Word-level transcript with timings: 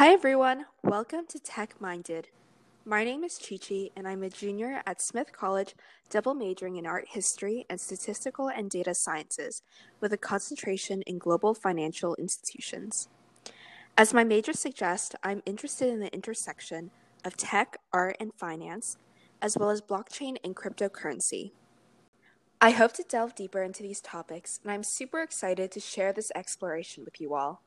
Hi 0.00 0.14
everyone, 0.14 0.64
welcome 0.82 1.26
to 1.26 1.38
Tech 1.38 1.78
Minded. 1.78 2.28
My 2.86 3.04
name 3.04 3.22
is 3.22 3.36
Chichi 3.36 3.92
and 3.94 4.08
I'm 4.08 4.22
a 4.22 4.30
junior 4.30 4.80
at 4.86 5.02
Smith 5.02 5.30
College, 5.30 5.74
double 6.08 6.32
majoring 6.32 6.76
in 6.76 6.86
art 6.86 7.04
history 7.06 7.66
and 7.68 7.78
statistical 7.78 8.48
and 8.48 8.70
data 8.70 8.94
sciences 8.94 9.60
with 10.00 10.14
a 10.14 10.16
concentration 10.16 11.02
in 11.02 11.18
global 11.18 11.52
financial 11.52 12.14
institutions. 12.14 13.10
As 13.98 14.14
my 14.14 14.24
major 14.24 14.54
suggests, 14.54 15.14
I'm 15.22 15.42
interested 15.44 15.90
in 15.90 16.00
the 16.00 16.14
intersection 16.14 16.92
of 17.22 17.36
tech, 17.36 17.76
art, 17.92 18.16
and 18.18 18.32
finance, 18.38 18.96
as 19.42 19.58
well 19.58 19.68
as 19.68 19.82
blockchain 19.82 20.38
and 20.42 20.56
cryptocurrency. 20.56 21.52
I 22.58 22.70
hope 22.70 22.94
to 22.94 23.04
delve 23.06 23.34
deeper 23.34 23.62
into 23.62 23.82
these 23.82 24.00
topics, 24.00 24.60
and 24.62 24.72
I'm 24.72 24.82
super 24.82 25.20
excited 25.20 25.70
to 25.72 25.80
share 25.80 26.14
this 26.14 26.32
exploration 26.34 27.04
with 27.04 27.20
you 27.20 27.34
all. 27.34 27.60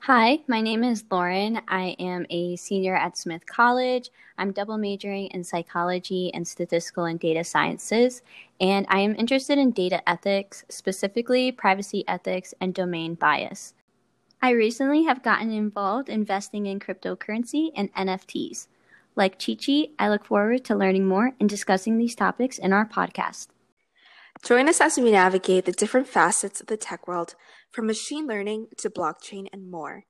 Hi, 0.00 0.40
my 0.46 0.60
name 0.60 0.84
is 0.84 1.02
Lauren. 1.10 1.62
I 1.66 1.96
am 1.98 2.26
a 2.28 2.56
senior 2.56 2.94
at 2.94 3.16
Smith 3.16 3.46
College. 3.46 4.10
I'm 4.36 4.52
double 4.52 4.76
majoring 4.76 5.28
in 5.28 5.44
psychology 5.44 6.30
and 6.34 6.46
statistical 6.46 7.06
and 7.06 7.18
data 7.18 7.42
sciences, 7.42 8.20
and 8.60 8.84
I 8.90 9.00
am 9.00 9.16
interested 9.16 9.56
in 9.56 9.70
data 9.70 10.06
ethics, 10.06 10.64
specifically 10.68 11.50
privacy 11.52 12.04
ethics 12.06 12.52
and 12.60 12.74
domain 12.74 13.14
bias. 13.14 13.72
I 14.42 14.50
recently 14.50 15.04
have 15.04 15.22
gotten 15.22 15.50
involved 15.50 16.10
investing 16.10 16.66
in 16.66 16.80
cryptocurrency 16.80 17.70
and 17.74 17.90
NFTs. 17.94 18.66
Like 19.16 19.38
Chichi, 19.38 19.92
I 19.98 20.10
look 20.10 20.26
forward 20.26 20.66
to 20.66 20.76
learning 20.76 21.06
more 21.06 21.32
and 21.40 21.48
discussing 21.48 21.96
these 21.96 22.14
topics 22.14 22.58
in 22.58 22.74
our 22.74 22.84
podcast. 22.84 23.46
Join 24.44 24.68
us 24.68 24.82
as 24.82 24.98
we 24.98 25.10
navigate 25.10 25.64
the 25.64 25.72
different 25.72 26.06
facets 26.06 26.60
of 26.60 26.66
the 26.66 26.76
tech 26.76 27.08
world, 27.08 27.34
from 27.70 27.86
machine 27.86 28.26
learning 28.26 28.66
to 28.76 28.90
blockchain 28.90 29.46
and 29.54 29.70
more. 29.70 30.04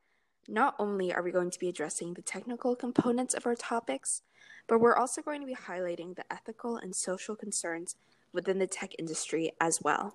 Not 0.49 0.75
only 0.77 1.15
are 1.15 1.23
we 1.23 1.31
going 1.31 1.53
to 1.53 1.59
be 1.61 1.69
addressing 1.69 2.15
the 2.15 2.21
technical 2.21 2.75
components 2.75 3.35
of 3.35 3.47
our 3.47 3.55
topics, 3.55 4.23
but 4.67 4.81
we're 4.81 4.97
also 4.97 5.23
going 5.23 5.41
to 5.41 5.47
be 5.47 5.55
highlighting 5.55 6.17
the 6.17 6.25
ethical 6.33 6.77
and 6.77 6.97
social 6.97 7.37
concerns 7.37 7.95
within 8.33 8.59
the 8.59 8.67
tech 8.67 8.91
industry 8.99 9.53
as 9.61 9.81
well. 9.83 10.15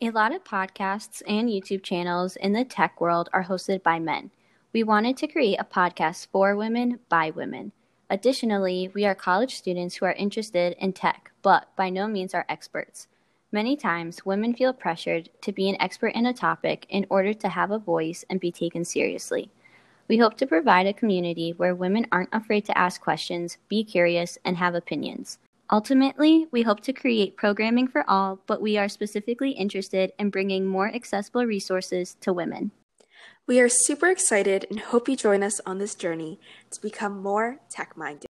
A 0.00 0.08
lot 0.08 0.34
of 0.34 0.44
podcasts 0.44 1.20
and 1.28 1.50
YouTube 1.50 1.82
channels 1.82 2.36
in 2.36 2.54
the 2.54 2.64
tech 2.64 3.02
world 3.02 3.28
are 3.34 3.44
hosted 3.44 3.82
by 3.82 3.98
men. 3.98 4.30
We 4.72 4.82
wanted 4.82 5.18
to 5.18 5.28
create 5.28 5.60
a 5.60 5.64
podcast 5.64 6.28
for 6.32 6.56
women 6.56 7.00
by 7.10 7.28
women. 7.28 7.72
Additionally, 8.08 8.90
we 8.94 9.04
are 9.04 9.14
college 9.14 9.56
students 9.56 9.96
who 9.96 10.06
are 10.06 10.14
interested 10.14 10.74
in 10.78 10.94
tech, 10.94 11.32
but 11.42 11.68
by 11.76 11.90
no 11.90 12.08
means 12.08 12.32
are 12.32 12.46
experts. 12.48 13.08
Many 13.54 13.76
times, 13.76 14.24
women 14.24 14.54
feel 14.54 14.72
pressured 14.72 15.28
to 15.42 15.52
be 15.52 15.68
an 15.68 15.76
expert 15.78 16.14
in 16.14 16.24
a 16.24 16.32
topic 16.32 16.86
in 16.88 17.04
order 17.10 17.34
to 17.34 17.50
have 17.50 17.70
a 17.70 17.78
voice 17.78 18.24
and 18.30 18.40
be 18.40 18.50
taken 18.50 18.82
seriously. 18.82 19.50
We 20.08 20.16
hope 20.16 20.38
to 20.38 20.46
provide 20.46 20.86
a 20.86 20.94
community 20.94 21.52
where 21.58 21.74
women 21.74 22.06
aren't 22.10 22.32
afraid 22.32 22.64
to 22.64 22.78
ask 22.78 23.02
questions, 23.02 23.58
be 23.68 23.84
curious, 23.84 24.38
and 24.42 24.56
have 24.56 24.74
opinions. 24.74 25.38
Ultimately, 25.70 26.46
we 26.50 26.62
hope 26.62 26.80
to 26.80 26.94
create 26.94 27.36
programming 27.36 27.88
for 27.88 28.08
all, 28.08 28.40
but 28.46 28.62
we 28.62 28.78
are 28.78 28.88
specifically 28.88 29.50
interested 29.50 30.12
in 30.18 30.30
bringing 30.30 30.66
more 30.66 30.88
accessible 30.88 31.44
resources 31.44 32.16
to 32.22 32.32
women. 32.32 32.70
We 33.46 33.60
are 33.60 33.68
super 33.68 34.08
excited 34.08 34.66
and 34.70 34.80
hope 34.80 35.10
you 35.10 35.16
join 35.16 35.42
us 35.42 35.60
on 35.66 35.76
this 35.76 35.94
journey 35.94 36.40
to 36.70 36.80
become 36.80 37.22
more 37.22 37.58
tech 37.68 37.98
minded. 37.98 38.28